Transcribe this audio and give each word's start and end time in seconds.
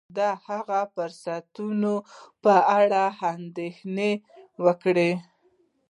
د 0.17 0.19
هغه 0.45 0.79
فرصتونو 0.93 1.93
په 2.43 2.53
اړه 2.79 3.03
اندېښنه 3.33 4.09
وکړه. 4.65 5.09